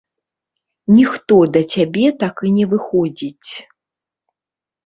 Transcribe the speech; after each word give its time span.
Ніхто 0.95 1.37
да 1.57 1.61
цябе 1.75 2.05
так 2.23 2.35
і 2.49 2.51
не 2.57 2.65
выходзіць. 2.73 3.51